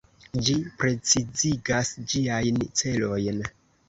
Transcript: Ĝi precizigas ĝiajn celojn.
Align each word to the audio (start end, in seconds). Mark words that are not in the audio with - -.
Ĝi 0.45 0.53
precizigas 0.83 1.91
ĝiajn 2.13 2.57
celojn. 2.81 3.45